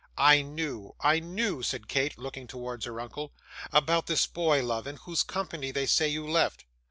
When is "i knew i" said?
0.17-1.19